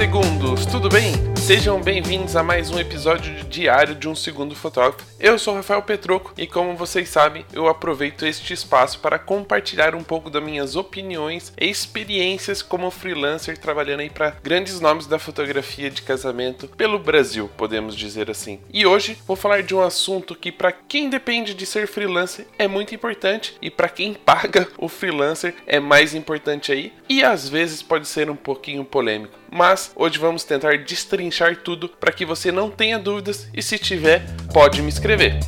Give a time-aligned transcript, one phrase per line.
[0.00, 1.12] segundos, tudo bem?
[1.36, 5.04] Sejam bem-vindos a mais um episódio de Diário de um Segundo Fotógrafo.
[5.20, 10.02] Eu sou Rafael Petroco e, como vocês sabem, eu aproveito este espaço para compartilhar um
[10.02, 15.90] pouco das minhas opiniões e experiências como freelancer trabalhando aí para grandes nomes da fotografia
[15.90, 18.58] de casamento pelo Brasil, podemos dizer assim.
[18.72, 22.66] E hoje vou falar de um assunto que, para quem depende de ser freelancer, é
[22.66, 27.82] muito importante e para quem paga o freelancer é mais importante aí e às vezes
[27.82, 32.70] pode ser um pouquinho polêmico mas hoje vamos tentar destrinchar tudo para que você não
[32.70, 35.40] tenha dúvidas e se tiver, pode me escrever.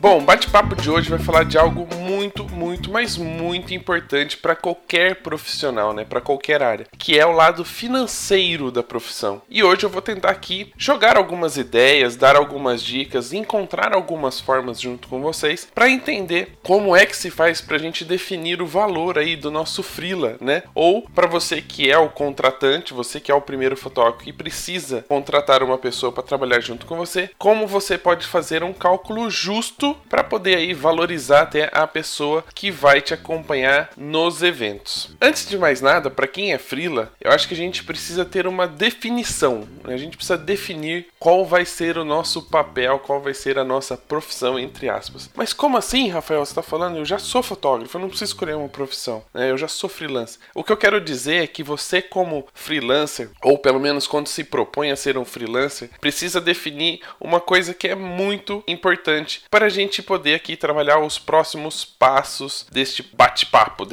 [0.00, 4.56] Bom, o bate-papo de hoje vai falar de algo muito, muito, mas muito importante para
[4.56, 6.04] qualquer profissional, né?
[6.04, 9.42] Para qualquer área, que é o lado financeiro da profissão.
[9.48, 14.80] E hoje eu vou tentar aqui jogar algumas ideias, dar algumas dicas, encontrar algumas formas
[14.80, 18.66] junto com vocês para entender como é que se faz para a gente definir o
[18.66, 20.62] valor aí do nosso freela, né?
[20.74, 25.04] Ou para você que é o contratante, você que é o primeiro fotógrafo e precisa
[25.08, 29.96] contratar uma pessoa para trabalhar junto com você, como você pode fazer um cálculo justo
[30.08, 35.10] para poder aí valorizar até a pessoa que vai te acompanhar nos eventos.
[35.20, 38.46] Antes de mais nada, para quem é frila, eu acho que a gente precisa ter
[38.46, 39.66] uma definição.
[39.84, 43.96] A gente precisa definir qual vai ser o nosso papel, qual vai ser a nossa
[43.96, 45.30] profissão entre aspas.
[45.34, 46.44] Mas como assim, Rafael?
[46.44, 46.98] Você está falando?
[46.98, 49.24] Eu já sou fotógrafo, eu não preciso escolher uma profissão.
[49.32, 49.50] Né?
[49.50, 50.40] Eu já sou freelancer.
[50.54, 54.44] O que eu quero dizer é que você como freelancer, ou pelo menos quando se
[54.44, 59.70] propõe a ser um freelancer, precisa definir uma coisa que é muito importante para a
[59.70, 63.86] gente poder aqui trabalhar os próximos passos deste bate-papo,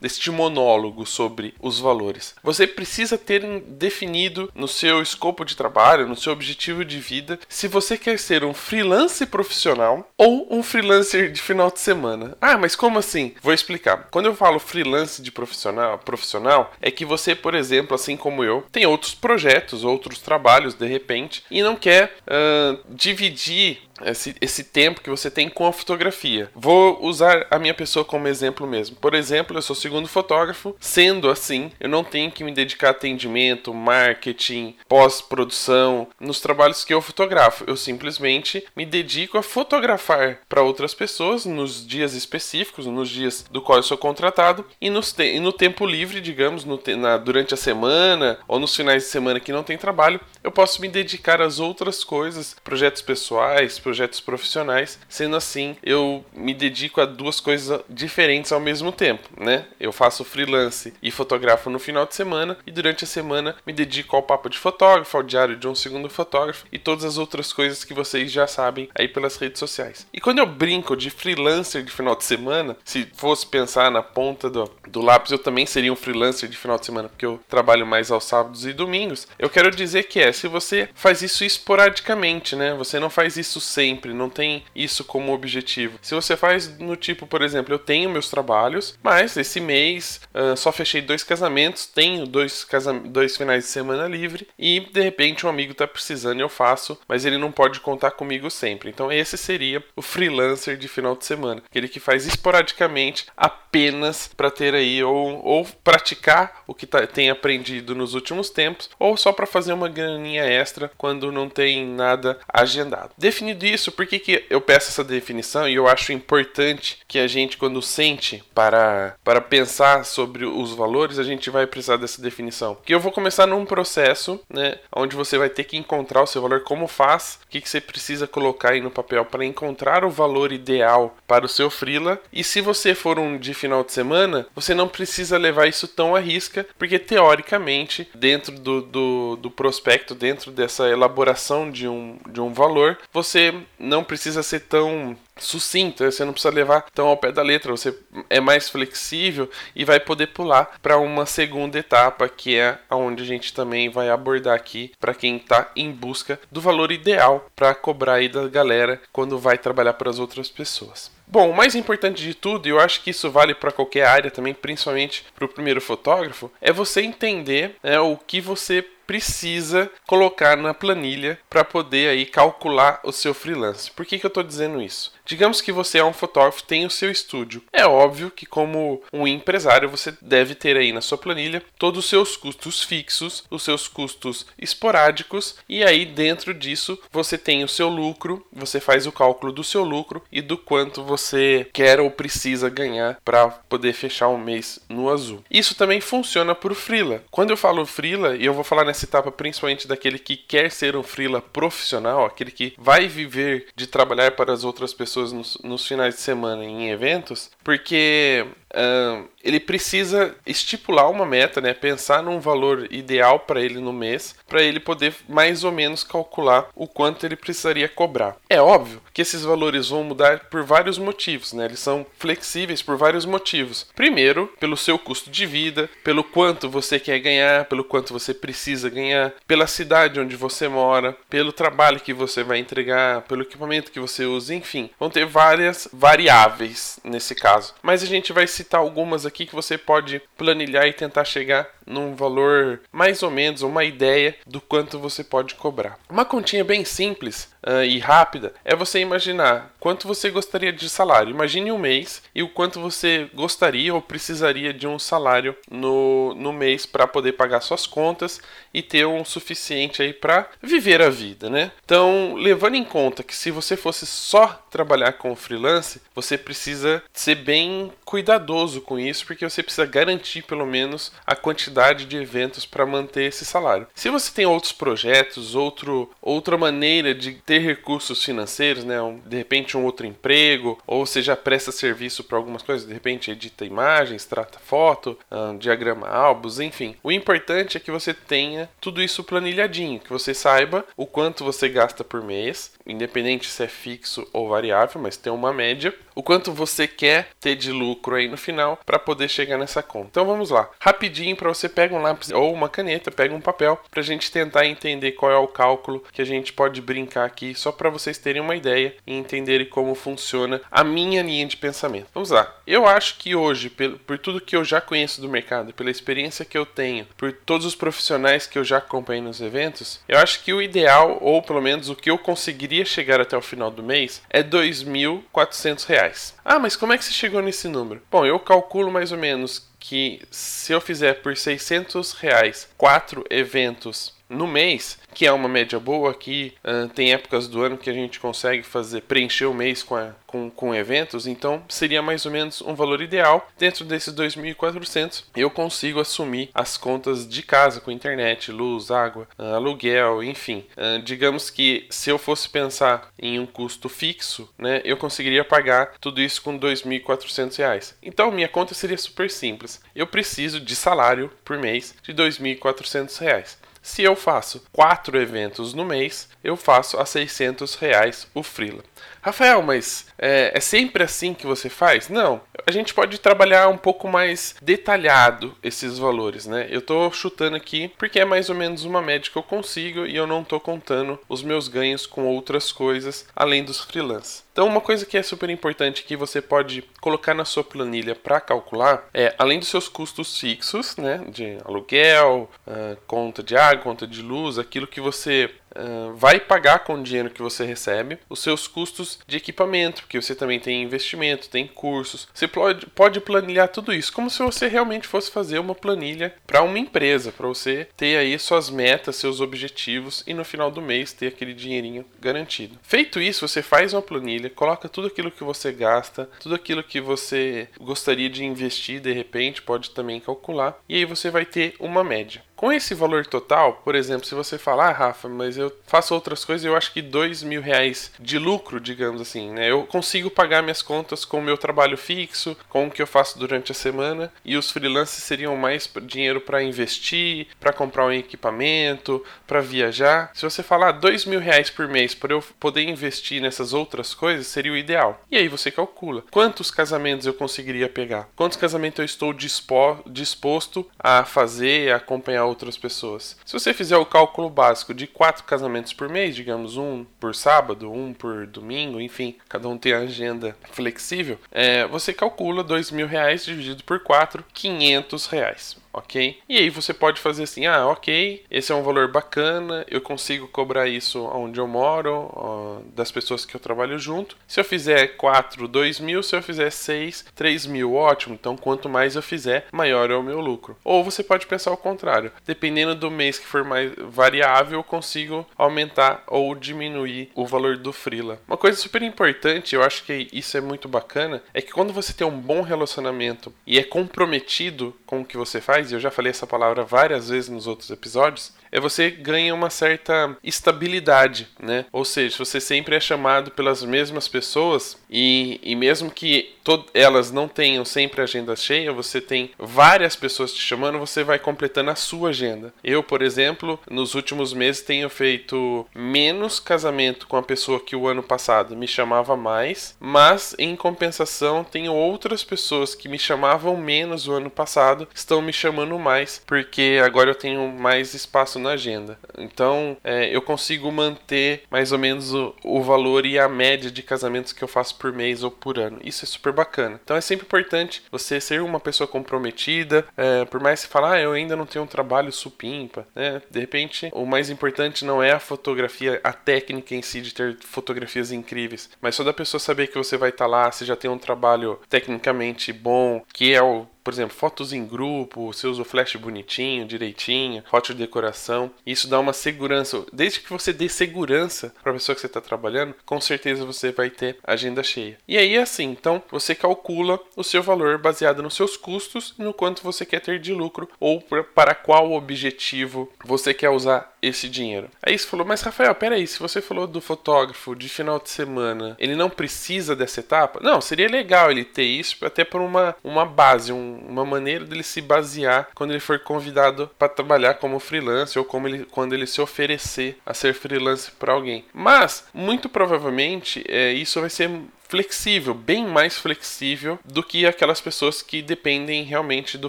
[0.00, 2.34] deste monólogo sobre os valores.
[2.42, 7.68] Você precisa ter definido no seu escopo de trabalho, no seu objetivo de vida, se
[7.68, 12.36] você quer ser um freelance profissional ou um freelancer de final de semana.
[12.40, 13.34] Ah, mas como assim?
[13.42, 14.08] Vou explicar.
[14.10, 18.64] Quando eu falo freelance de profissional, profissional é que você, por exemplo, assim como eu,
[18.72, 25.00] tem outros projetos, outros trabalhos de repente e não quer uh, dividir esse, esse tempo
[25.00, 26.50] que você tem com a fotografia.
[26.54, 28.96] Vou usar a minha pessoa como exemplo mesmo.
[28.96, 32.90] Por exemplo, eu sou segundo fotógrafo, sendo assim, eu não tenho que me dedicar a
[32.90, 37.64] atendimento, marketing, pós-produção nos trabalhos que eu fotografo.
[37.66, 43.60] Eu simplesmente me dedico a fotografar para outras pessoas nos dias específicos, nos dias do
[43.60, 47.54] qual eu sou contratado e, nos te e no tempo livre, digamos, no na, durante
[47.54, 51.40] a semana ou nos finais de semana que não tem trabalho, eu posso me dedicar
[51.40, 54.98] às outras coisas, projetos pessoais, projetos profissionais.
[55.08, 59.66] Sendo assim, eu me dedico a duas coisas diferentes ao mesmo tempo, né?
[59.78, 64.16] Eu faço freelance e fotografo no final de semana e durante a semana me dedico
[64.16, 67.84] ao papo de fotógrafo, ao diário de um segundo fotógrafo e todas as outras coisas
[67.84, 70.06] que vocês já sabem aí pelas redes sociais.
[70.12, 74.48] E quando eu brinco de freelancer de final de semana, se fosse pensar na ponta
[74.48, 77.86] do, do lápis, eu também seria um freelancer de final de semana, porque eu trabalho
[77.86, 79.28] mais aos sábados e domingos.
[79.38, 82.74] Eu quero dizer que é, se você faz isso esporadicamente, né?
[82.74, 85.98] Você não faz isso sempre, não tem isso como objetivo.
[86.00, 90.56] Se você faz no tipo, por exemplo, eu tenho meus trabalhos, mas esse mês uh,
[90.56, 95.44] só fechei dois casamentos, tenho dois, casam dois finais de semana livre e de repente
[95.44, 98.90] um amigo tá precisando e eu faço, mas ele não pode contar comigo sempre.
[98.90, 104.50] Então esse seria o freelancer de final de semana, aquele que faz esporadicamente apenas para
[104.50, 109.32] ter aí ou, ou praticar o que tá, tem aprendido nos últimos tempos ou só
[109.32, 113.10] para fazer uma graninha extra quando não tem nada agendado.
[113.18, 117.26] Definido isso, por que, que eu peço essa definição e eu acho importante que a
[117.26, 122.76] gente, quando sente para, para pensar sobre os valores, a gente vai precisar dessa definição.
[122.84, 126.42] Que eu vou começar num processo, né, onde você vai ter que encontrar o seu
[126.42, 130.10] valor, como faz, o que, que você precisa colocar aí no papel para encontrar o
[130.10, 132.20] valor ideal para o seu freela.
[132.32, 136.14] E se você for um de final de semana, você não precisa levar isso tão
[136.14, 142.40] à risca, porque teoricamente, dentro do, do, do prospecto, dentro dessa elaboração de um, de
[142.40, 147.32] um valor, você não precisa ser tão sucinto, você não precisa levar tão ao pé
[147.32, 147.96] da letra, você
[148.30, 153.26] é mais flexível e vai poder pular para uma segunda etapa, que é onde a
[153.26, 158.14] gente também vai abordar aqui para quem está em busca do valor ideal para cobrar
[158.14, 161.12] aí da galera quando vai trabalhar para as outras pessoas.
[161.26, 164.30] Bom, o mais importante de tudo, e eu acho que isso vale para qualquer área
[164.30, 170.56] também, principalmente para o primeiro fotógrafo, é você entender né, o que você precisa colocar
[170.56, 173.90] na planilha para poder aí calcular o seu freelance.
[173.90, 175.12] Por que, que eu estou dizendo isso?
[175.26, 177.62] Digamos que você é um fotógrafo, tem o seu estúdio.
[177.72, 182.10] É óbvio que como um empresário você deve ter aí na sua planilha todos os
[182.10, 187.88] seus custos fixos, os seus custos esporádicos e aí dentro disso você tem o seu
[187.88, 192.68] lucro, você faz o cálculo do seu lucro e do quanto você quer ou precisa
[192.68, 195.42] ganhar para poder fechar um mês no azul.
[195.50, 197.22] Isso também funciona para o freela.
[197.30, 200.94] Quando eu falo freela, e eu vou falar nessa etapa principalmente daquele que quer ser
[200.94, 205.86] um freela profissional, aquele que vai viver de trabalhar para as outras pessoas nos, nos
[205.86, 211.74] finais de semana em eventos, porque uh, ele precisa estipular uma meta, né?
[211.74, 216.68] Pensar num valor ideal para ele no mês, para ele poder mais ou menos calcular
[216.74, 218.36] o quanto ele precisaria cobrar.
[218.48, 221.66] É óbvio que esses valores vão mudar por vários motivos, né?
[221.66, 223.86] Eles são flexíveis por vários motivos.
[223.94, 228.88] Primeiro, pelo seu custo de vida, pelo quanto você quer ganhar, pelo quanto você precisa
[228.88, 234.00] ganhar, pela cidade onde você mora, pelo trabalho que você vai entregar, pelo equipamento que
[234.00, 237.74] você usa, enfim, vão ter várias variáveis nesse caso.
[237.82, 242.14] Mas a gente vai citar algumas aqui que você pode planilhar e tentar chegar num
[242.14, 245.98] valor mais ou menos, uma ideia do quanto você pode cobrar.
[246.08, 251.30] Uma continha bem simples uh, e rápida é você imaginar quanto você gostaria de salário.
[251.30, 256.52] Imagine um mês e o quanto você gostaria ou precisaria de um salário no, no
[256.52, 258.40] mês para poder pagar suas contas
[258.72, 261.70] e ter um suficiente aí para viver a vida, né?
[261.84, 267.36] Então, levando em conta que se você fosse só trabalhar com freelance, você precisa ser
[267.36, 271.73] bem cuidadoso com isso, porque você precisa garantir pelo menos a quantidade
[272.06, 273.86] de eventos para manter esse salário.
[273.94, 279.36] Se você tem outros projetos, outro, outra maneira de ter recursos financeiros, né, um, de
[279.36, 283.64] repente um outro emprego, ou você já presta serviço para algumas coisas, de repente edita
[283.64, 286.96] imagens, trata foto, um, diagrama álbuns, enfim.
[287.02, 291.68] O importante é que você tenha tudo isso planilhadinho, que você saiba o quanto você
[291.68, 296.52] gasta por mês, independente se é fixo ou variável, mas tem uma média, o quanto
[296.52, 300.08] você quer ter de lucro aí no final para poder chegar nessa conta.
[300.10, 303.80] Então vamos lá, rapidinho para você pegar um lápis ou uma caneta, pega um papel
[303.90, 307.54] para a gente tentar entender qual é o cálculo que a gente pode brincar aqui,
[307.54, 312.08] só para vocês terem uma ideia e entenderem como funciona a minha linha de pensamento.
[312.14, 312.54] Vamos lá.
[312.66, 316.56] Eu acho que hoje, por tudo que eu já conheço do mercado, pela experiência que
[316.56, 320.52] eu tenho, por todos os profissionais que eu já acompanhei nos eventos, eu acho que
[320.52, 324.22] o ideal, ou pelo menos o que eu conseguiria chegar até o final do mês,
[324.30, 326.34] é R$ 2.400.
[326.44, 328.02] Ah, mas como é que você chegou nesse número?
[328.10, 334.14] Bom, eu calculo mais ou menos que se eu fizer por 600 reais quatro eventos
[334.28, 336.54] no mês, que é uma média boa aqui.
[336.64, 340.10] Uh, tem épocas do ano que a gente consegue fazer preencher o mês com, a,
[340.26, 343.48] com, com eventos, então seria mais ou menos um valor ideal.
[343.58, 349.54] Dentro desses 2.400, eu consigo assumir as contas de casa com internet, luz, água, uh,
[349.54, 350.66] aluguel, enfim.
[350.76, 355.92] Uh, digamos que se eu fosse pensar em um custo fixo, né, eu conseguiria pagar
[356.00, 357.96] tudo isso com 2.400 reais.
[358.02, 359.80] Então minha conta seria super simples.
[359.94, 363.63] Eu preciso de salário por mês de 2.400 reais.
[363.84, 368.82] Se eu faço quatro eventos no mês, eu faço a 600 reais o freela.
[369.24, 372.10] Rafael, mas é, é, sempre assim que você faz?
[372.10, 372.42] Não.
[372.66, 376.66] A gente pode trabalhar um pouco mais detalhado esses valores, né?
[376.70, 380.14] Eu tô chutando aqui porque é mais ou menos uma média que eu consigo e
[380.14, 384.44] eu não tô contando os meus ganhos com outras coisas além dos freelance.
[384.54, 388.40] Então, uma coisa que é super importante que você pode colocar na sua planilha para
[388.40, 394.06] calcular é, além dos seus custos fixos, né, de aluguel, uh, conta de água, conta
[394.06, 398.40] de luz, aquilo que você uh, vai pagar com o dinheiro que você recebe, os
[398.40, 402.28] seus custos de equipamento, porque você também tem investimento, tem cursos.
[402.32, 406.62] Você pode, pode planilhar tudo isso como se você realmente fosse fazer uma planilha para
[406.62, 411.12] uma empresa, para você ter aí suas metas, seus objetivos e no final do mês
[411.12, 412.78] ter aquele dinheirinho garantido.
[412.82, 417.00] Feito isso, você faz uma planilha, coloca tudo aquilo que você gasta, tudo aquilo que
[417.00, 422.04] você gostaria de investir de repente, pode também calcular, e aí você vai ter uma
[422.04, 422.42] média.
[422.56, 426.44] Com esse valor total, por exemplo, se você falar, ah, Rafa, mas eu faço outras
[426.44, 429.70] coisas, eu acho que dois mil reais de lucro, digamos assim, né?
[429.70, 433.38] Eu consigo pagar minhas contas com o meu trabalho fixo, com o que eu faço
[433.38, 439.24] durante a semana, e os freelancers seriam mais dinheiro para investir, para comprar um equipamento,
[439.46, 440.30] para viajar.
[440.32, 444.46] Se você falar dois mil reais por mês para eu poder investir nessas outras coisas,
[444.46, 445.20] seria o ideal.
[445.30, 451.24] E aí você calcula quantos casamentos eu conseguiria pegar, quantos casamentos eu estou disposto a
[451.24, 453.36] fazer, a acompanhar outras pessoas.
[453.44, 457.92] Se você fizer o cálculo básico de quatro casamentos por mês, digamos um por sábado,
[457.92, 463.06] um por domingo, enfim, cada um tem a agenda flexível, é, você calcula dois mil
[463.06, 465.76] reais dividido por quatro, quinhentos reais.
[465.94, 466.38] Ok?
[466.48, 470.48] E aí você pode fazer assim, ah, ok, esse é um valor bacana, eu consigo
[470.48, 474.36] cobrar isso onde eu moro, ó, das pessoas que eu trabalho junto.
[474.46, 478.34] Se eu fizer 4, 2 mil, se eu fizer 6, 3 mil, ótimo.
[478.34, 480.76] Então quanto mais eu fizer, maior é o meu lucro.
[480.84, 485.46] Ou você pode pensar o contrário, dependendo do mês que for mais variável, eu consigo
[485.56, 488.40] aumentar ou diminuir o valor do freela.
[488.46, 492.12] Uma coisa super importante, eu acho que isso é muito bacana, é que quando você
[492.12, 496.10] tem um bom relacionamento e é comprometido com o que você faz, e eu já
[496.10, 501.86] falei essa palavra várias vezes nos outros episódios, é você ganha uma certa estabilidade, né?
[501.92, 506.54] Ou seja, você sempre é chamado pelas mesmas pessoas e, e mesmo que
[506.92, 511.90] elas não tenham sempre agenda cheia, você tem várias pessoas te chamando, você vai completando
[511.90, 512.72] a sua agenda.
[512.82, 518.08] Eu, por exemplo, nos últimos meses tenho feito menos casamento com a pessoa que o
[518.08, 524.26] ano passado me chamava mais, mas em compensação tenho outras pessoas que me chamavam menos
[524.26, 529.18] o ano passado, estão me chamando mais, porque agora eu tenho mais espaço na agenda.
[529.38, 534.02] Então é, eu consigo manter mais ou menos o, o valor e a média de
[534.02, 535.98] casamentos que eu faço por mês ou por ano.
[536.02, 537.00] Isso é super bacana.
[537.02, 541.20] Então é sempre importante você ser uma pessoa comprometida, é, por mais que fale, ah,
[541.20, 543.42] eu ainda não tenho um trabalho supimpa, né?
[543.50, 547.56] De repente, o mais importante não é a fotografia, a técnica em si de ter
[547.60, 550.96] fotografias incríveis, mas só da pessoa saber que você vai estar tá lá, você já
[550.96, 555.80] tem um trabalho tecnicamente bom, que é o por exemplo, fotos em grupo, você usa
[555.80, 558.70] o flash bonitinho, direitinho, foto de decoração.
[558.86, 560.04] Isso dá uma segurança.
[560.12, 563.90] Desde que você dê segurança para a pessoa que você está trabalhando, com certeza você
[563.90, 565.18] vai ter agenda cheia.
[565.26, 569.42] E aí é assim, então você calcula o seu valor baseado nos seus custos e
[569.42, 571.22] no quanto você quer ter de lucro ou
[571.54, 574.90] para qual objetivo você quer usar esse dinheiro.
[575.02, 578.96] Aí você falou, mas Rafael, peraí, se você falou do fotógrafo de final de semana,
[578.98, 580.60] ele não precisa dessa etapa?
[580.62, 584.82] Não, seria legal ele ter isso até por uma, uma base, um, uma maneira dele
[584.82, 589.26] se basear quando ele for convidado para trabalhar como freelancer ou como ele, quando ele
[589.26, 591.64] se oferecer a ser freelancer para alguém.
[591.72, 594.50] Mas, muito provavelmente, é, isso vai ser
[594.94, 599.68] flexível, bem mais flexível do que aquelas pessoas que dependem realmente do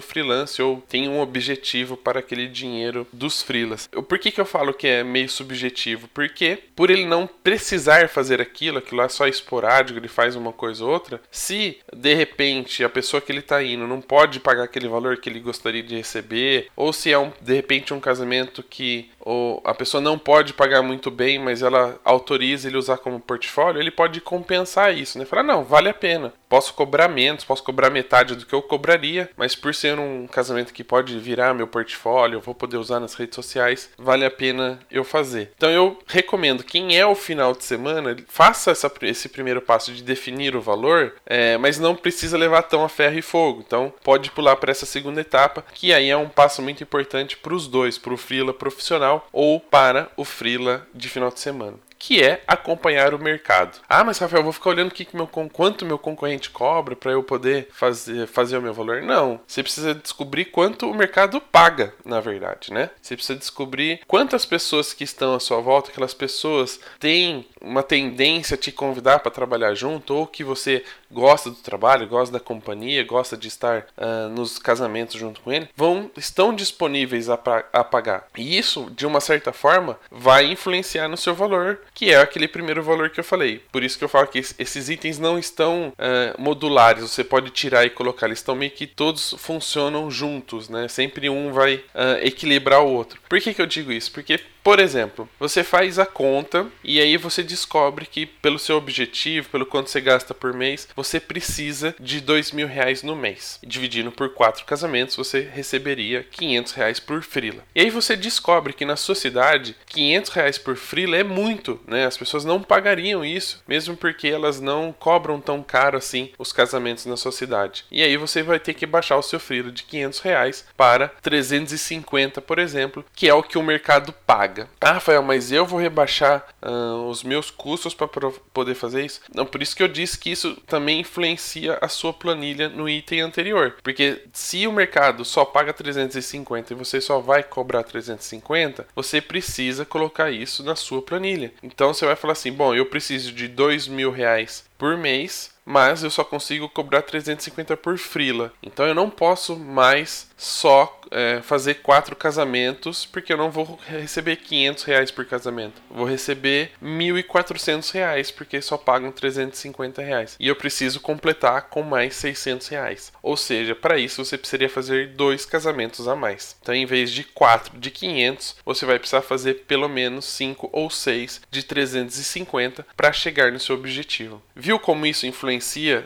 [0.00, 3.88] freelance ou têm um objetivo para aquele dinheiro dos freelas.
[3.88, 6.08] Por que, que eu falo que é meio subjetivo?
[6.14, 10.84] Porque por ele não precisar fazer aquilo, aquilo é só esporádico, ele faz uma coisa
[10.84, 14.86] ou outra, se de repente a pessoa que ele está indo não pode pagar aquele
[14.86, 19.10] valor que ele gostaria de receber, ou se é um, de repente um casamento que
[19.26, 23.82] ou a pessoa não pode pagar muito bem, mas ela autoriza ele usar como portfólio,
[23.82, 25.24] ele pode compensar isso, né?
[25.24, 26.32] Falar, não, vale a pena.
[26.48, 30.72] Posso cobrar menos, posso cobrar metade do que eu cobraria, mas por ser um casamento
[30.72, 34.78] que pode virar meu portfólio, eu vou poder usar nas redes sociais, vale a pena
[34.90, 35.52] eu fazer.
[35.56, 40.02] Então eu recomendo, quem é o final de semana, faça essa, esse primeiro passo de
[40.02, 43.62] definir o valor, é, mas não precisa levar tão a ferro e fogo.
[43.66, 47.54] Então pode pular para essa segunda etapa, que aí é um passo muito importante para
[47.54, 52.22] os dois, para o freela profissional ou para o freela de final de semana que
[52.22, 53.78] é acompanhar o mercado.
[53.88, 57.12] Ah, mas Rafael, eu vou ficar olhando que que meu, quanto meu concorrente cobra para
[57.12, 59.02] eu poder fazer, fazer o meu valor.
[59.02, 62.90] Não, você precisa descobrir quanto o mercado paga, na verdade, né?
[63.00, 68.54] Você precisa descobrir quantas pessoas que estão à sua volta, aquelas pessoas têm uma tendência
[68.54, 73.04] a te convidar para trabalhar junto, ou que você gosta do trabalho, gosta da companhia,
[73.04, 77.38] gosta de estar uh, nos casamentos junto com ele, vão estão disponíveis a,
[77.72, 78.26] a pagar.
[78.36, 82.82] E isso, de uma certa forma, vai influenciar no seu valor que é aquele primeiro
[82.82, 83.62] valor que eu falei.
[83.72, 87.84] Por isso que eu falo que esses itens não estão uh, modulares, você pode tirar
[87.84, 90.88] e colocar, eles estão meio que todos funcionam juntos, né?
[90.88, 93.20] Sempre um vai uh, equilibrar o outro.
[93.28, 94.12] Por que, que eu digo isso?
[94.12, 99.48] Porque por exemplo, você faz a conta e aí você descobre que pelo seu objetivo,
[99.48, 103.58] pelo quanto você gasta por mês, você precisa de dois mil reais no mês.
[103.62, 107.62] Dividindo por quatro casamentos, você receberia 500 reais por frila.
[107.74, 112.06] E aí você descobre que na sua cidade, 500 reais por frila é muito, né?
[112.06, 117.06] As pessoas não pagariam isso, mesmo porque elas não cobram tão caro assim os casamentos
[117.06, 117.84] na sua cidade.
[117.90, 122.40] E aí você vai ter que baixar o seu frila de 500 reais para 350,
[122.40, 124.68] por exemplo, que é o que o mercado paga.
[124.80, 129.20] Ah, Rafael, mas eu vou rebaixar uh, os meus custos para poder fazer isso?
[129.34, 133.20] Não, por isso que eu disse que isso também influencia a sua planilha no item
[133.20, 133.76] anterior.
[133.82, 139.84] Porque se o mercado só paga 350 e você só vai cobrar 350, você precisa
[139.84, 141.52] colocar isso na sua planilha.
[141.62, 146.04] Então você vai falar assim: bom, eu preciso de dois mil reais por mês mas
[146.04, 148.52] eu só consigo cobrar 350 por frila.
[148.62, 154.36] Então eu não posso mais só é, fazer quatro casamentos, porque eu não vou receber
[154.36, 155.80] 500 reais por casamento.
[155.90, 160.36] Vou receber 1.400 reais, porque só pagam 350 reais.
[160.38, 163.12] E eu preciso completar com mais 600 reais.
[163.22, 166.56] Ou seja, para isso você precisaria fazer dois casamentos a mais.
[166.60, 170.90] Então, em vez de quatro de 500, você vai precisar fazer pelo menos 5 ou
[170.90, 174.42] 6 de 350 para chegar no seu objetivo.
[174.54, 175.55] Viu como isso influencia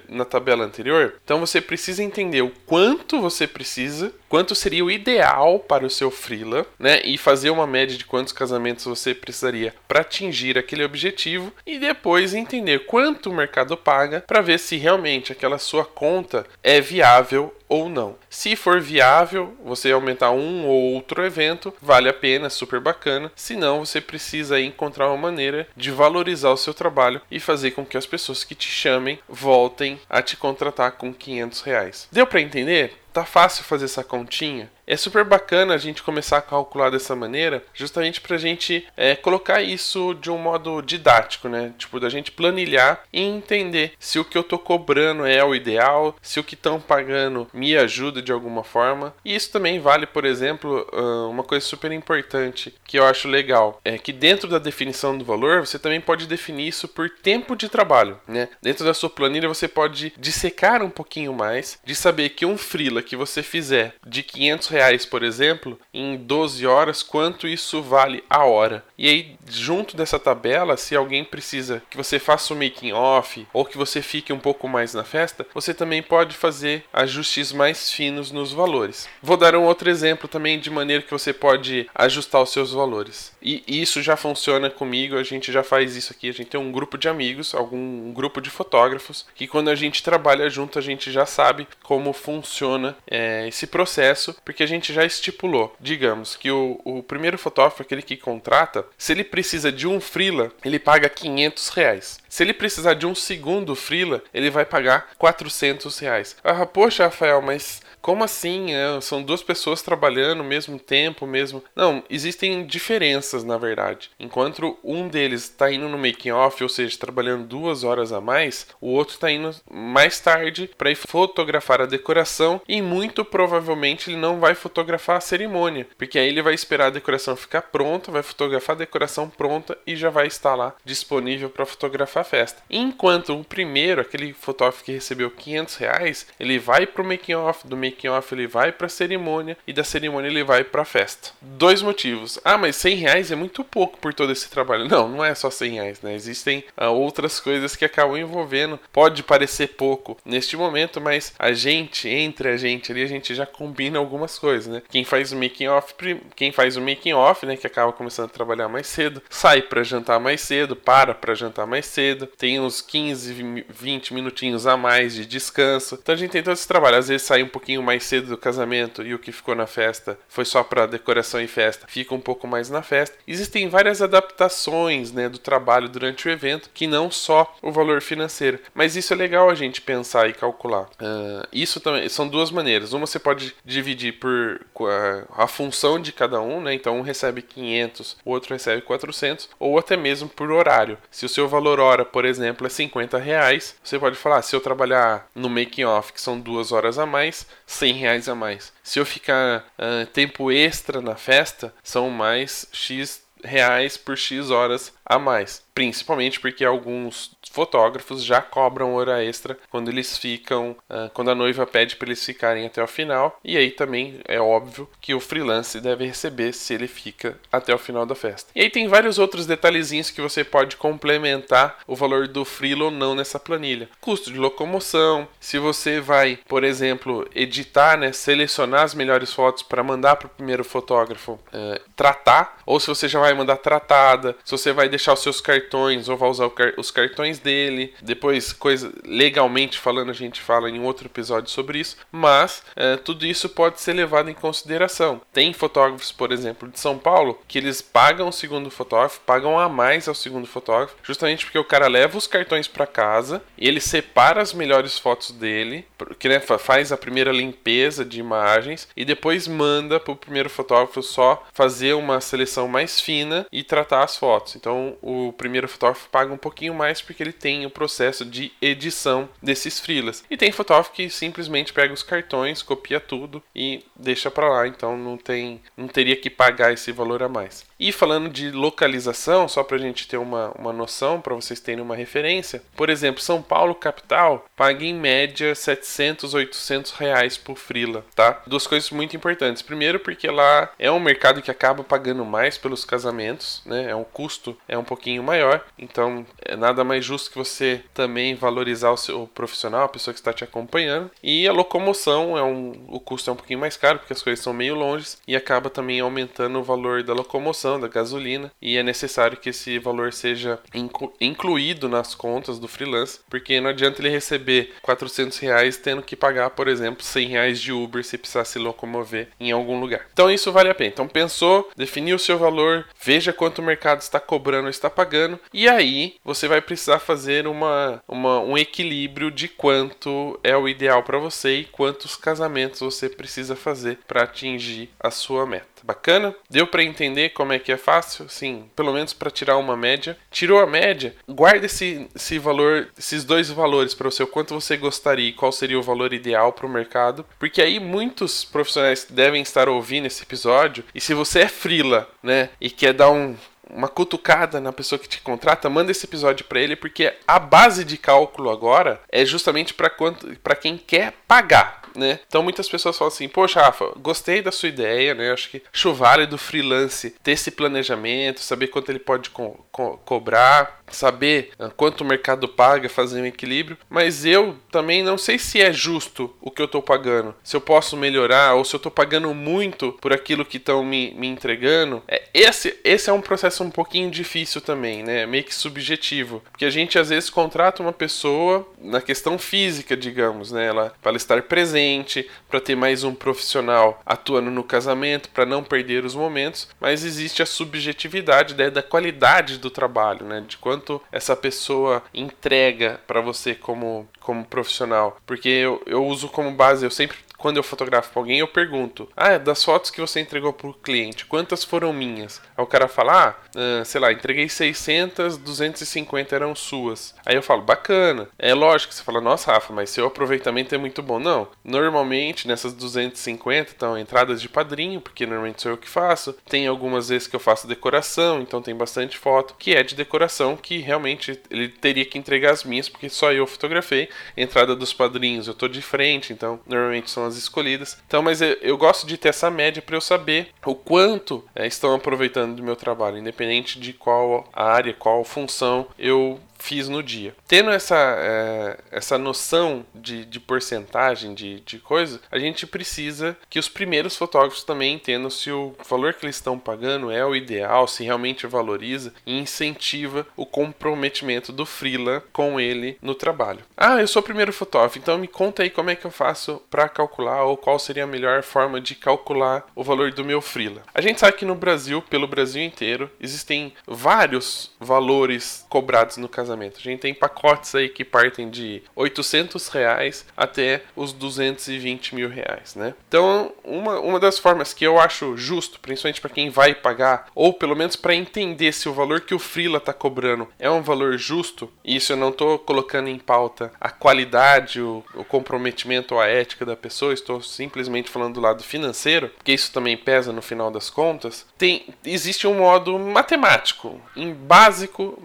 [0.08, 1.14] na tabela anterior?
[1.24, 6.08] Então, você precisa entender o quanto você precisa quanto seria o ideal para o seu
[6.08, 7.02] freela, né?
[7.04, 12.32] E fazer uma média de quantos casamentos você precisaria para atingir aquele objetivo e depois
[12.32, 17.88] entender quanto o mercado paga para ver se realmente aquela sua conta é viável ou
[17.88, 18.16] não.
[18.30, 23.32] Se for viável, você aumentar um ou outro evento, vale a pena, super bacana.
[23.34, 27.84] Se não, você precisa encontrar uma maneira de valorizar o seu trabalho e fazer com
[27.84, 32.08] que as pessoas que te chamem voltem a te contratar com 500 reais.
[32.12, 33.00] Deu para entender?
[33.12, 34.70] Tá fácil fazer essa continha?
[34.86, 39.16] É super bacana a gente começar a calcular dessa maneira, justamente para a gente é,
[39.16, 41.72] colocar isso de um modo didático, né?
[41.78, 46.16] Tipo, da gente planilhar e entender se o que eu tô cobrando é o ideal,
[46.22, 49.14] se o que estão pagando me ajuda de alguma forma.
[49.24, 50.86] E isso também vale, por exemplo,
[51.28, 55.66] uma coisa super importante que eu acho legal é que dentro da definição do valor
[55.66, 58.48] você também pode definir isso por tempo de trabalho, né?
[58.62, 63.02] Dentro da sua planilha você pode dissecar um pouquinho mais de saber que um freela
[63.02, 68.44] que você fizer de 500 reais por exemplo, em 12 horas, quanto isso vale a
[68.44, 68.84] hora.
[68.96, 73.64] E aí, junto dessa tabela, se alguém precisa que você faça o making off ou
[73.64, 78.09] que você fique um pouco mais na festa, você também pode fazer ajustes mais finos
[78.10, 79.08] nos valores.
[79.22, 83.32] Vou dar um outro exemplo também de maneira que você pode ajustar os seus valores.
[83.42, 86.72] E isso já funciona comigo, a gente já faz isso aqui, a gente tem um
[86.72, 91.10] grupo de amigos, algum grupo de fotógrafos, que quando a gente trabalha junto, a gente
[91.10, 96.80] já sabe como funciona é, esse processo, porque a gente já estipulou, digamos, que o,
[96.84, 101.68] o primeiro fotógrafo, aquele que contrata, se ele precisa de um freela, ele paga 500
[101.70, 102.20] reais.
[102.28, 106.36] Se ele precisar de um segundo freela, ele vai pagar 400 reais.
[106.44, 108.72] Ah, poxa, Rafael, mas como assim?
[108.74, 111.62] É, são duas pessoas trabalhando ao mesmo tempo, mesmo.
[111.74, 114.10] Não, existem diferenças na verdade.
[114.18, 118.66] Enquanto um deles está indo no making off, ou seja, trabalhando duas horas a mais,
[118.80, 124.16] o outro está indo mais tarde para ir fotografar a decoração e muito provavelmente ele
[124.16, 128.22] não vai fotografar a cerimônia, porque aí ele vai esperar a decoração ficar pronta, vai
[128.22, 132.62] fotografar a decoração pronta e já vai estar lá disponível para fotografar a festa.
[132.70, 137.66] Enquanto o primeiro, aquele fotógrafo que recebeu 500 reais, ele vai para o making off
[137.66, 140.82] do making making off ele vai para a cerimônia e da cerimônia ele vai para
[140.82, 141.30] a festa.
[141.40, 142.38] Dois motivos.
[142.44, 144.88] Ah, mas 100 reais é muito pouco por todo esse trabalho.
[144.88, 146.14] Não, não é só 100 reais, né?
[146.14, 148.78] Existem ah, outras coisas que acabam envolvendo.
[148.92, 153.46] Pode parecer pouco neste momento, mas a gente, entre a gente ali, a gente já
[153.46, 154.82] combina algumas coisas, né?
[154.88, 155.94] Quem faz o making off,
[156.36, 159.82] quem faz o making off, né, que acaba começando a trabalhar mais cedo, sai para
[159.82, 165.14] jantar mais cedo, para para jantar mais cedo, tem uns 15, 20 minutinhos a mais
[165.14, 165.98] de descanso.
[166.00, 166.96] Então a gente tem todo esse trabalho.
[166.96, 170.18] Às vezes sai um pouquinho mais cedo do casamento e o que ficou na festa
[170.28, 173.16] foi só para decoração e festa, fica um pouco mais na festa.
[173.26, 178.58] Existem várias adaptações né, do trabalho durante o evento, que não só o valor financeiro.
[178.74, 180.84] Mas isso é legal a gente pensar e calcular.
[181.00, 182.92] Uh, isso também são duas maneiras.
[182.92, 186.74] Uma você pode dividir por a, a função de cada um, né?
[186.74, 190.96] Então um recebe 500, o outro recebe 400, ou até mesmo por horário.
[191.10, 194.54] Se o seu valor hora, por exemplo, é 50 reais, você pode falar: ah, se
[194.54, 198.72] eu trabalhar no making off, que são duas horas a mais, 100 reais a mais.
[198.82, 204.92] Se eu ficar uh, tempo extra na festa, são mais X reais por X horas
[205.04, 205.62] a mais.
[205.80, 211.66] Principalmente porque alguns fotógrafos já cobram hora extra quando eles ficam, uh, quando a noiva
[211.66, 213.40] pede para eles ficarem até o final.
[213.42, 217.78] E aí também é óbvio que o freelance deve receber se ele fica até o
[217.78, 218.50] final da festa.
[218.54, 222.90] E aí tem vários outros detalhezinhos que você pode complementar o valor do freelo ou
[222.90, 223.88] não nessa planilha.
[224.02, 229.82] Custo de locomoção, se você vai, por exemplo, editar, né, selecionar as melhores fotos para
[229.82, 234.52] mandar para o primeiro fotógrafo uh, tratar, ou se você já vai mandar tratada, se
[234.52, 237.94] você vai deixar os seus cartões ou vai usar os cartões dele.
[238.02, 241.96] Depois, coisa legalmente falando, a gente fala em outro episódio sobre isso.
[242.10, 245.20] Mas é, tudo isso pode ser levado em consideração.
[245.32, 249.68] Tem fotógrafos, por exemplo, de São Paulo, que eles pagam o segundo fotógrafo, pagam a
[249.68, 253.80] mais ao segundo fotógrafo, justamente porque o cara leva os cartões para casa e ele
[253.80, 255.84] separa as melhores fotos dele,
[256.18, 261.02] que né, faz a primeira limpeza de imagens e depois manda para o primeiro fotógrafo
[261.02, 264.56] só fazer uma seleção mais fina e tratar as fotos.
[264.56, 268.52] Então o primeiro primeiro fotógrafo paga um pouquinho mais porque ele tem o processo de
[268.62, 270.24] edição desses freelas.
[270.30, 274.96] E tem fotógrafo que simplesmente pega os cartões, copia tudo e deixa para lá, então
[274.96, 277.69] não tem não teria que pagar esse valor a mais.
[277.80, 281.82] E falando de localização, só para a gente ter uma, uma noção, para vocês terem
[281.82, 288.04] uma referência, por exemplo, São Paulo capital paga em média 700, 800 reais por frila,
[288.14, 288.42] tá?
[288.46, 289.62] Duas coisas muito importantes.
[289.62, 293.88] Primeiro, porque lá é um mercado que acaba pagando mais pelos casamentos, né?
[293.88, 298.34] É um custo é um pouquinho maior, então é nada mais justo que você também
[298.34, 301.10] valorizar o seu profissional, a pessoa que está te acompanhando.
[301.22, 304.44] E a locomoção é um, o custo é um pouquinho mais caro porque as coisas
[304.44, 308.82] são meio longe e acaba também aumentando o valor da locomoção da gasolina e é
[308.82, 314.08] necessário que esse valor seja inclu incluído nas contas do freelance, porque não adianta ele
[314.08, 318.58] receber 400 reais tendo que pagar, por exemplo, 100 reais de Uber se precisar se
[318.58, 320.06] locomover em algum lugar.
[320.12, 320.90] Então isso vale a pena.
[320.90, 325.38] Então pensou, definiu o seu valor, veja quanto o mercado está cobrando ou está pagando
[325.52, 331.02] e aí você vai precisar fazer uma, uma um equilíbrio de quanto é o ideal
[331.02, 335.69] para você e quantos casamentos você precisa fazer para atingir a sua meta.
[335.84, 336.34] Bacana?
[336.48, 338.28] Deu para entender como é que é fácil?
[338.28, 340.16] Sim, pelo menos para tirar uma média.
[340.30, 345.28] Tirou a média, guarda esse, esse valor, esses dois valores para o quanto você gostaria
[345.28, 349.68] e qual seria o valor ideal para o mercado, porque aí muitos profissionais devem estar
[349.68, 350.84] ouvindo esse episódio.
[350.94, 353.34] E se você é frila, né, e quer dar um
[353.74, 357.84] uma cutucada na pessoa que te contrata, manda esse episódio para ele, porque a base
[357.84, 362.20] de cálculo agora é justamente para quem quer pagar né?
[362.26, 365.32] Então muitas pessoas falam assim: Poxa, Rafa, gostei da sua ideia, né?
[365.32, 370.79] Acho que chuvar do freelance ter esse planejamento, saber quanto ele pode co co cobrar,
[370.96, 375.60] saber ah, quanto o mercado paga, fazer um equilíbrio, mas eu também não sei se
[375.60, 378.92] é justo o que eu estou pagando, se eu posso melhorar ou se eu estou
[378.92, 382.02] pagando muito por aquilo que estão me, me entregando.
[382.06, 385.26] É, esse, esse é um processo um pouquinho difícil também, né?
[385.26, 390.52] Meio que subjetivo, porque a gente às vezes contrata uma pessoa na questão física, digamos,
[390.52, 390.66] né?
[390.66, 396.04] Ela para estar presente, para ter mais um profissional atuando no casamento, para não perder
[396.04, 400.44] os momentos, mas existe a subjetividade né, da qualidade do trabalho, né?
[400.46, 405.18] De quanto quanto essa pessoa entrega para você como, como profissional.
[405.26, 409.08] Porque eu, eu uso como base, eu sempre quando eu fotografo pra alguém, eu pergunto:
[409.16, 412.40] Ah, das fotos que você entregou pro cliente, quantas foram minhas?
[412.56, 417.14] Aí o cara fala: Ah, sei lá, entreguei 600, 250 eram suas.
[417.24, 418.28] Aí eu falo: Bacana.
[418.38, 421.18] É lógico, você fala: Nossa, Rafa, mas seu aproveitamento é muito bom.
[421.18, 426.34] Não, normalmente nessas 250 estão entradas de padrinho, porque normalmente sou eu que faço.
[426.48, 430.56] Tem algumas vezes que eu faço decoração, então tem bastante foto que é de decoração
[430.56, 434.08] que realmente ele teria que entregar as minhas, porque só eu fotografei.
[434.36, 437.98] Entrada dos padrinhos eu tô de frente, então normalmente são as escolhidas.
[438.06, 441.66] Então, mas eu, eu gosto de ter essa média para eu saber o quanto é,
[441.66, 447.34] estão aproveitando do meu trabalho, independente de qual área, qual função eu fiz no dia.
[447.48, 453.58] Tendo essa, é, essa noção de, de porcentagem de, de coisa, a gente precisa que
[453.58, 457.88] os primeiros fotógrafos também entendam se o valor que eles estão pagando é o ideal,
[457.88, 463.60] se realmente valoriza e incentiva o comprometimento do freela com ele no trabalho.
[463.76, 466.62] Ah, eu sou o primeiro fotógrafo, então me conta aí como é que eu faço
[466.70, 470.82] para calcular ou qual seria a melhor forma de calcular o valor do meu freela.
[470.94, 476.49] A gente sabe que no Brasil, pelo Brasil inteiro, existem vários valores cobrados no casamento
[476.50, 476.78] casamento.
[476.78, 482.74] A gente tem pacotes aí que partem de 800 reais até os 220 mil reais,
[482.74, 482.94] né?
[483.08, 487.52] Então, uma, uma das formas que eu acho justo, principalmente para quem vai pagar, ou
[487.52, 491.16] pelo menos para entender se o valor que o Freela está cobrando é um valor
[491.16, 496.20] justo, e isso eu não estou colocando em pauta a qualidade, o, o comprometimento ou
[496.20, 500.42] a ética da pessoa, estou simplesmente falando do lado financeiro, porque isso também pesa no
[500.42, 501.46] final das contas.
[501.56, 505.18] Tem, existe um modo matemático, em básico,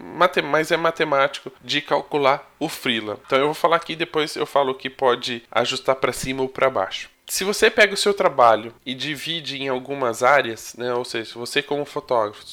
[0.43, 3.19] mas é matemático matemático de calcular o freela.
[3.25, 6.69] Então eu vou falar aqui depois eu falo que pode ajustar para cima ou para
[6.69, 7.09] baixo.
[7.27, 11.61] Se você pega o seu trabalho e divide em algumas áreas, né, ou seja, você
[11.61, 12.45] como fotógrafo,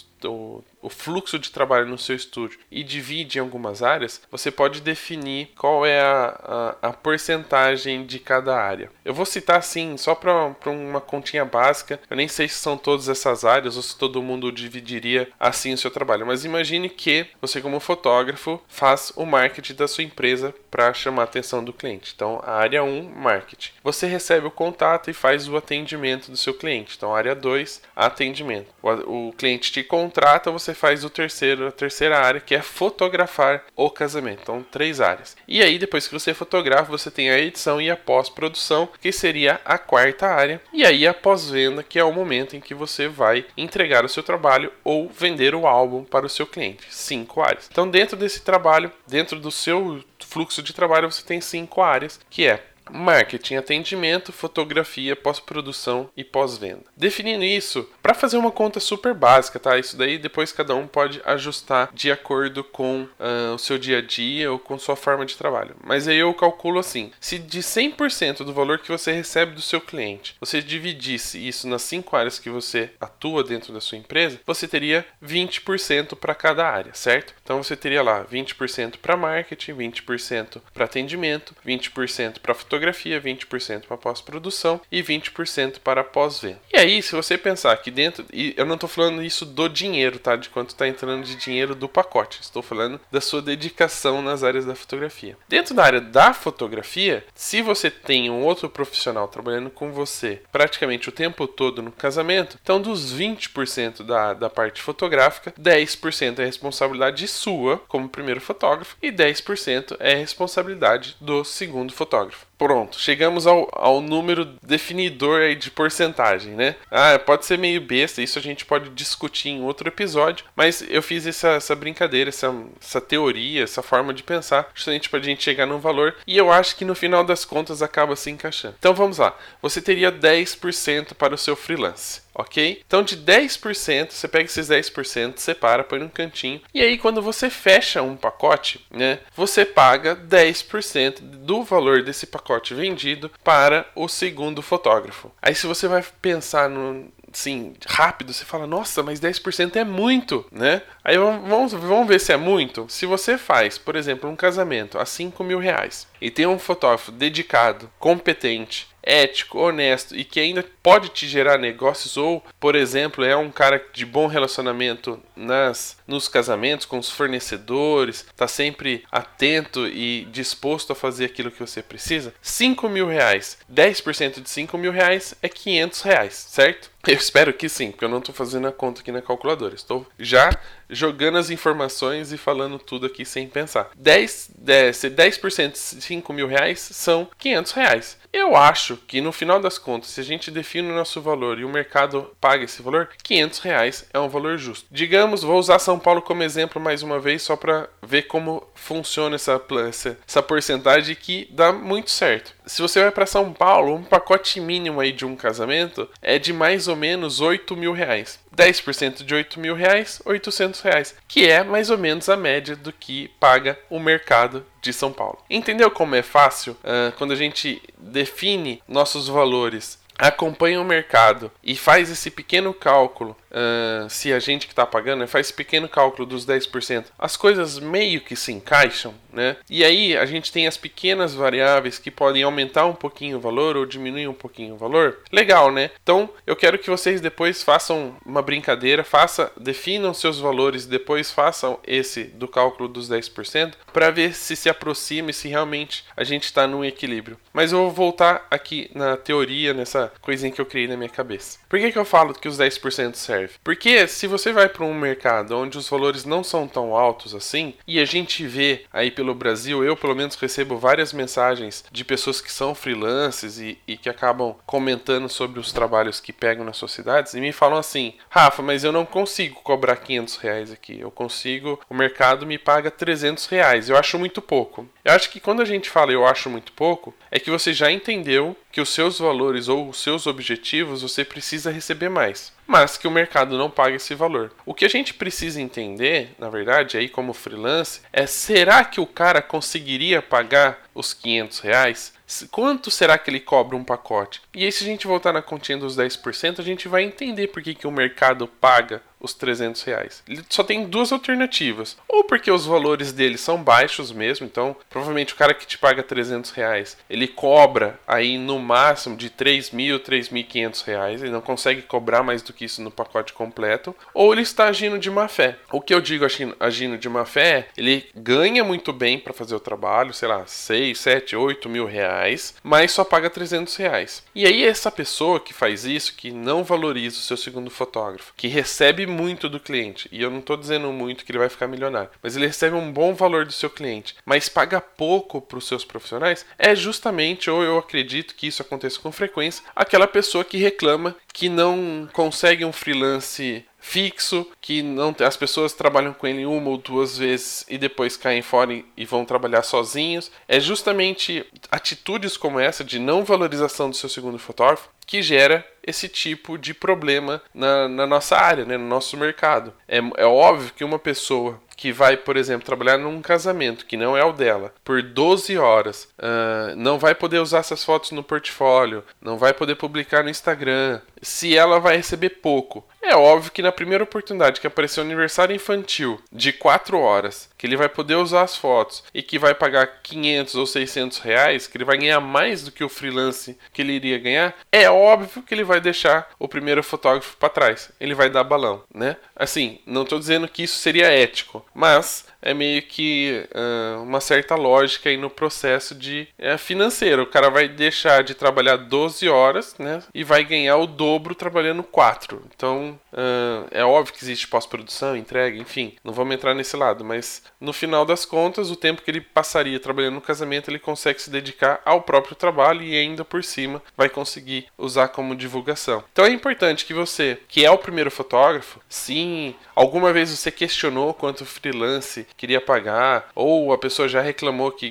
[0.82, 5.50] o, fluxo de trabalho no seu estúdio e divide em algumas áreas, você pode definir
[5.56, 8.90] qual é a, a, a porcentagem de cada área.
[9.04, 13.08] Eu vou citar assim, só para uma continha básica, eu nem sei se são todas
[13.08, 17.60] essas áreas ou se todo mundo dividiria assim o seu trabalho, mas imagine que você,
[17.60, 22.12] como fotógrafo, faz o marketing da sua empresa para chamar a atenção do cliente.
[22.14, 23.72] Então, a área 1, marketing.
[23.84, 26.94] Você recebe o contato e faz o atendimento do seu cliente.
[26.96, 28.68] Então, área 2, atendimento.
[28.82, 32.62] O, o cliente te contrata, você você faz o terceiro, a terceira área, que é
[32.62, 34.40] fotografar o casamento.
[34.42, 35.36] Então, três áreas.
[35.46, 39.60] E aí, depois que você fotografa, você tem a edição e a pós-produção, que seria
[39.64, 40.60] a quarta área.
[40.72, 44.22] E aí, a pós-venda, que é o momento em que você vai entregar o seu
[44.22, 46.86] trabalho ou vender o álbum para o seu cliente.
[46.88, 47.68] Cinco áreas.
[47.70, 52.46] Então, dentro desse trabalho, dentro do seu fluxo de trabalho, você tem cinco áreas, que
[52.46, 56.84] é marketing, atendimento, fotografia, pós-produção e pós-venda.
[56.96, 59.78] Definindo isso, para fazer uma conta super básica, tá?
[59.78, 64.02] Isso daí depois cada um pode ajustar de acordo com uh, o seu dia a
[64.02, 65.74] dia ou com sua forma de trabalho.
[65.82, 69.80] Mas aí eu calculo assim: se de 100% do valor que você recebe do seu
[69.80, 74.68] cliente, você dividisse isso nas cinco áreas que você atua dentro da sua empresa, você
[74.68, 77.34] teria 20% para cada área, certo?
[77.42, 83.86] Então você teria lá 20% para marketing, 20% para atendimento, 20% para fotografia fotografia, 20%
[83.86, 86.58] para pós-produção e 20% para pós-venda.
[86.72, 90.18] E aí, se você pensar que dentro, e eu não estou falando isso do dinheiro,
[90.18, 90.34] tá?
[90.34, 94.64] De quanto está entrando de dinheiro do pacote, estou falando da sua dedicação nas áreas
[94.64, 95.36] da fotografia.
[95.48, 101.08] Dentro da área da fotografia, se você tem um outro profissional trabalhando com você praticamente
[101.08, 107.28] o tempo todo no casamento, então dos 20% da, da parte fotográfica, 10% é responsabilidade
[107.28, 112.46] sua como primeiro fotógrafo e 10% é responsabilidade do segundo fotógrafo.
[112.62, 116.76] Pronto, chegamos ao, ao número definidor aí de porcentagem, né?
[116.88, 121.02] Ah, pode ser meio besta, isso a gente pode discutir em outro episódio, mas eu
[121.02, 125.42] fiz essa, essa brincadeira, essa, essa teoria, essa forma de pensar, justamente para a gente
[125.42, 128.76] chegar num valor, e eu acho que no final das contas acaba se encaixando.
[128.78, 132.82] Então vamos lá, você teria 10% para o seu freelance ok?
[132.86, 137.50] Então de 10%, você pega esses 10%, separa, põe num cantinho, e aí quando você
[137.50, 144.62] fecha um pacote, né, você paga 10% do valor desse pacote vendido para o segundo
[144.62, 145.30] fotógrafo.
[145.40, 150.44] Aí se você vai pensar no, assim, rápido, você fala, nossa, mas 10% é muito,
[150.52, 150.82] né?
[151.04, 152.86] Aí vamos, vamos ver se é muito.
[152.88, 157.10] Se você faz, por exemplo, um casamento a 5 mil reais e tem um fotógrafo
[157.10, 163.36] dedicado, competente, ético, honesto e que ainda pode te gerar negócios ou, por exemplo, é
[163.36, 170.26] um cara de bom relacionamento nas nos casamentos com os fornecedores, está sempre atento e
[170.30, 175.34] disposto a fazer aquilo que você precisa, 5 mil reais, 10% de 5 mil reais
[175.42, 176.92] é 500 reais, certo?
[177.06, 179.74] Eu espero que sim, porque eu não estou fazendo a conta aqui na calculadora.
[179.74, 180.56] Estou já
[180.92, 183.90] jogando as informações e falando tudo aqui sem pensar.
[183.96, 188.22] 10, 10, 10% de 5 mil reais são 500 reais.
[188.32, 191.64] Eu acho que no final das contas, se a gente define o nosso valor e
[191.64, 194.86] o mercado paga esse valor, 500 reais é um valor justo.
[194.90, 199.34] Digamos, vou usar São Paulo como exemplo mais uma vez, só para ver como funciona
[199.34, 202.54] essa, essa, essa porcentagem que dá muito certo.
[202.66, 206.52] Se você vai para São Paulo, um pacote mínimo aí de um casamento é de
[206.52, 208.38] mais ou menos 8 mil reais.
[208.56, 212.92] 10% de 8 mil reais, 800 reais, que é mais ou menos a média do
[212.92, 215.38] que paga o mercado de São Paulo.
[215.48, 221.74] Entendeu como é fácil uh, quando a gente define nossos valores acompanha o mercado e
[221.74, 225.88] faz esse pequeno cálculo, uh, se a gente que está pagando né, faz esse pequeno
[225.88, 229.56] cálculo dos 10%, as coisas meio que se encaixam, né?
[229.68, 233.76] E aí a gente tem as pequenas variáveis que podem aumentar um pouquinho o valor
[233.76, 235.18] ou diminuir um pouquinho o valor.
[235.32, 235.90] Legal, né?
[236.02, 241.80] Então eu quero que vocês depois façam uma brincadeira, faça, definam seus valores, depois façam
[241.84, 246.44] esse do cálculo dos 10% para ver se se aproxima e se realmente a gente
[246.44, 247.38] está num equilíbrio.
[247.52, 251.58] Mas eu vou voltar aqui na teoria, nessa coisinha que eu criei na minha cabeça.
[251.68, 253.54] Por que, que eu falo que os 10% serve?
[253.62, 257.74] Porque se você vai para um mercado onde os valores não são tão altos assim,
[257.86, 262.40] e a gente vê aí pelo Brasil, eu pelo menos recebo várias mensagens de pessoas
[262.40, 266.92] que são freelancers e, e que acabam comentando sobre os trabalhos que pegam nas suas
[266.92, 271.00] cidades e me falam assim: Rafa, mas eu não consigo cobrar 500 reais aqui.
[271.00, 273.88] Eu consigo, o mercado me paga 300 reais.
[273.88, 274.88] Eu acho muito pouco.
[275.04, 277.90] Eu acho que quando a gente fala eu acho muito pouco, é que você já
[277.90, 283.06] entendeu que os seus valores ou os seus objetivos você precisa receber mais, mas que
[283.06, 284.50] o mercado não paga esse valor.
[284.64, 289.06] O que a gente precisa entender, na verdade, aí como freelance, é será que o
[289.06, 292.12] cara conseguiria pagar os 500 reais?
[292.50, 294.40] Quanto será que ele cobra um pacote?
[294.54, 297.62] E aí, se a gente voltar na continha dos 10%, a gente vai entender por
[297.62, 300.22] que, que o mercado paga os 300 reais.
[300.28, 301.96] Ele só tem duas alternativas.
[302.08, 306.02] Ou porque os valores dele são baixos mesmo, então provavelmente o cara que te paga
[306.02, 311.82] 300 reais, ele cobra aí no máximo de 3 mil, 3.500 reais, ele não consegue
[311.82, 315.56] cobrar mais do que isso no pacote completo, ou ele está agindo de má fé.
[315.70, 316.26] O que eu digo
[316.58, 320.46] agindo de má fé é, ele ganha muito bem para fazer o trabalho, sei lá,
[320.46, 324.24] 6, 7, 8 mil reais, mas só paga 300 reais.
[324.34, 328.48] E aí essa pessoa que faz isso, que não valoriza o seu segundo fotógrafo, que
[328.48, 330.08] recebe muito do cliente.
[330.10, 332.92] E eu não estou dizendo muito que ele vai ficar milionário, mas ele recebe um
[332.92, 337.62] bom valor do seu cliente, mas paga pouco para os seus profissionais, é justamente, ou
[337.62, 342.72] eu acredito que isso aconteça com frequência, aquela pessoa que reclama que não consegue um
[342.72, 348.16] freelance fixo, que não as pessoas trabalham com ele uma ou duas vezes e depois
[348.16, 350.30] caem fora e vão trabalhar sozinhos.
[350.46, 356.08] É justamente atitudes como essa de não valorização do seu segundo fotógrafo que gera esse
[356.08, 359.72] tipo de problema na, na nossa área, né, no nosso mercado.
[359.88, 364.16] É, é óbvio que uma pessoa que vai, por exemplo, trabalhar num casamento que não
[364.16, 369.02] é o dela por 12 horas, uh, não vai poder usar essas fotos no portfólio,
[369.20, 372.86] não vai poder publicar no Instagram, se ela vai receber pouco.
[373.02, 377.66] É óbvio que na primeira oportunidade que aparecer um aniversário infantil de 4 horas, que
[377.66, 381.76] ele vai poder usar as fotos e que vai pagar 500 ou 600 reais, que
[381.76, 385.52] ele vai ganhar mais do que o freelance que ele iria ganhar, é óbvio que
[385.52, 387.90] ele vai deixar o primeiro fotógrafo para trás.
[388.00, 389.16] Ele vai dar balão, né?
[389.34, 394.56] Assim, não estou dizendo que isso seria ético, mas é meio que uh, uma certa
[394.56, 397.22] lógica aí no processo de é, financeiro.
[397.22, 400.02] O cara vai deixar de trabalhar 12 horas, né?
[400.12, 402.42] E vai ganhar o dobro trabalhando 4.
[402.54, 405.94] Então, uh, é óbvio que existe pós-produção, entrega, enfim.
[406.02, 409.78] Não vamos entrar nesse lado, mas no final das contas, o tempo que ele passaria
[409.78, 414.08] trabalhando no casamento, ele consegue se dedicar ao próprio trabalho e ainda por cima vai
[414.08, 416.02] conseguir usar como divulgação.
[416.12, 421.14] Então é importante que você, que é o primeiro fotógrafo, sim, alguma vez você questionou
[421.14, 424.90] quanto freelance queria pagar, ou a pessoa já reclamou que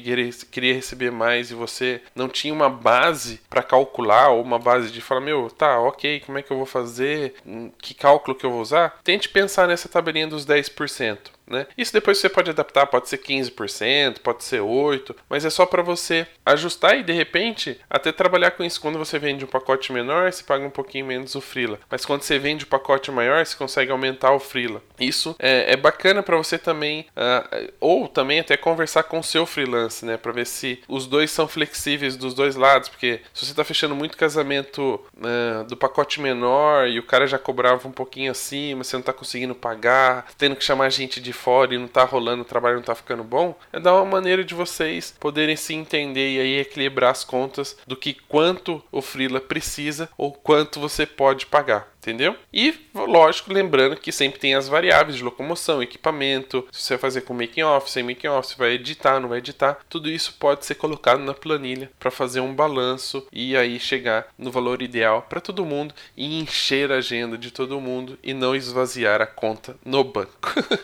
[0.52, 5.02] queria receber mais e você não tinha uma base para calcular, ou uma base de
[5.02, 7.36] falar, meu, tá, ok, como é que eu vou fazer?
[7.82, 9.00] Que cálculo que eu vou usar?
[9.04, 11.18] Tente pensar nessa tabelinha dos 10%.
[11.52, 11.68] Né?
[11.78, 15.82] Isso depois você pode adaptar, pode ser 15%, pode ser 8%, mas é só para
[15.82, 18.80] você ajustar e de repente até trabalhar com isso.
[18.80, 22.24] Quando você vende um pacote menor, você paga um pouquinho menos o freela, mas quando
[22.24, 24.82] você vende um pacote maior, você consegue aumentar o freela.
[25.00, 29.46] Isso é, é bacana para você também, uh, ou também até conversar com o seu
[29.46, 33.52] freelance, né, para ver se os dois são flexíveis dos dois lados, porque se você
[33.52, 38.32] está fechando muito casamento uh, do pacote menor e o cara já cobrava um pouquinho
[38.32, 42.04] acima, você não está conseguindo pagar, tendo que chamar gente de fora e não tá
[42.04, 45.74] rolando, o trabalho não tá ficando bom, é dar uma maneira de vocês poderem se
[45.74, 51.06] entender e aí equilibrar as contas do que quanto o freela precisa ou quanto você
[51.06, 52.36] pode pagar entendeu?
[52.52, 57.22] E, lógico, lembrando que sempre tem as variáveis de locomoção, equipamento, se você vai fazer
[57.22, 60.66] com making off, sem making off, se vai editar, não vai editar, tudo isso pode
[60.66, 65.40] ser colocado na planilha para fazer um balanço e aí chegar no valor ideal para
[65.40, 70.04] todo mundo e encher a agenda de todo mundo e não esvaziar a conta no
[70.04, 70.32] banco.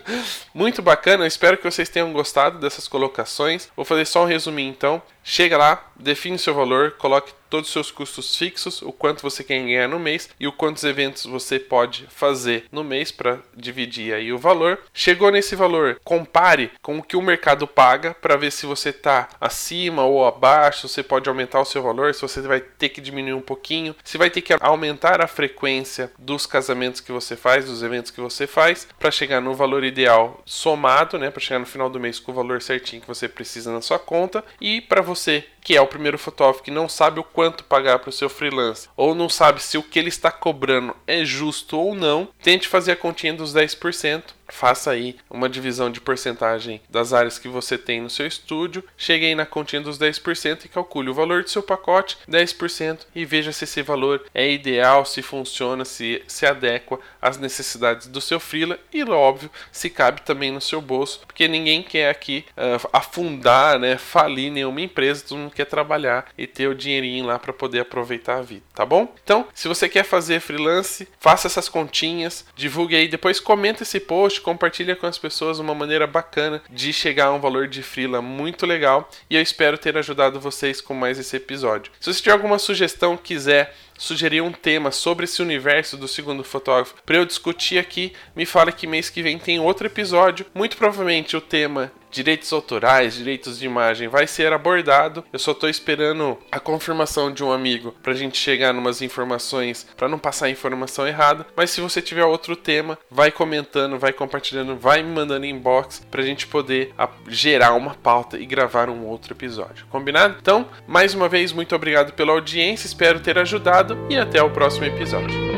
[0.53, 3.69] Muito bacana, espero que vocês tenham gostado dessas colocações.
[3.75, 5.01] Vou fazer só um resuminho então.
[5.29, 9.59] Chega lá, define seu valor, coloque todos os seus custos fixos, o quanto você quer
[9.59, 14.31] ganhar no mês e o quantos eventos você pode fazer no mês para dividir aí
[14.33, 14.79] o valor.
[14.93, 19.29] Chegou nesse valor, compare com o que o mercado paga para ver se você está
[19.39, 23.33] acima ou abaixo, você pode aumentar o seu valor, se você vai ter que diminuir
[23.33, 27.83] um pouquinho, se vai ter que aumentar a frequência dos casamentos que você faz, dos
[27.83, 31.89] eventos que você faz, para chegar no valor ideal somado, né, para chegar no final
[31.89, 35.16] do mês com o valor certinho que você precisa na sua conta e para você
[35.17, 38.29] você, que é o primeiro fotógrafo que não sabe o quanto pagar para o seu
[38.29, 42.67] freelance, ou não sabe se o que ele está cobrando é justo ou não, tente
[42.67, 47.77] fazer a continha dos 10% faça aí uma divisão de porcentagem das áreas que você
[47.77, 51.49] tem no seu estúdio, chegue aí na continha dos 10% e calcule o valor do
[51.49, 56.99] seu pacote, 10%, e veja se esse valor é ideal, se funciona, se se adequa
[57.21, 61.81] às necessidades do seu freela e, óbvio, se cabe também no seu bolso, porque ninguém
[61.81, 66.75] quer aqui uh, afundar, né, falir nenhuma empresa, todo mundo quer trabalhar e ter o
[66.75, 69.13] dinheirinho lá para poder aproveitar a vida, tá bom?
[69.23, 74.36] Então, se você quer fazer freelance, faça essas continhas, divulgue aí, depois comenta esse post
[74.41, 78.65] compartilha com as pessoas uma maneira bacana de chegar a um valor de freela muito
[78.65, 81.91] legal e eu espero ter ajudado vocês com mais esse episódio.
[81.99, 86.95] Se você tiver alguma sugestão, quiser sugerir um tema sobre esse universo do segundo fotógrafo
[87.05, 90.45] para eu discutir aqui, me fala que mês que vem tem outro episódio.
[90.53, 95.23] Muito provavelmente o tema direitos autorais, direitos de imagem vai ser abordado.
[95.31, 99.87] Eu só estou esperando a confirmação de um amigo para a gente chegar numas informações
[99.95, 101.45] para não passar informação errada.
[101.55, 106.21] Mas se você tiver outro tema, vai comentando, vai compartilhando, vai me mandando inbox para
[106.21, 106.93] a gente poder
[107.27, 109.85] gerar uma pauta e gravar um outro episódio.
[109.89, 110.37] Combinado?
[110.41, 114.85] Então, mais uma vez, muito obrigado pela audiência, espero ter ajudado e até o próximo
[114.85, 115.56] episódio.